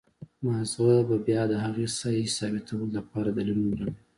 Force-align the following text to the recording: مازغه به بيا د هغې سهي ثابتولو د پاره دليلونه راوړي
مازغه 0.45 0.95
به 1.09 1.17
بيا 1.25 1.41
د 1.51 1.53
هغې 1.63 1.87
سهي 1.99 2.25
ثابتولو 2.37 2.85
د 2.91 2.97
پاره 3.09 3.31
دليلونه 3.37 3.73
راوړي 3.79 3.99